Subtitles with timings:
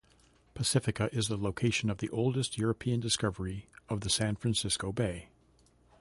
[0.55, 5.27] Pacifica is the location of the oldest European discovery of the San Francisco Bay.